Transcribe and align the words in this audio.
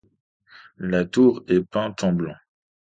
La 0.79 1.05
tour 1.05 1.43
est 1.47 1.59
peinte 1.61 2.03
en 2.03 2.11
blanc. 2.11 2.33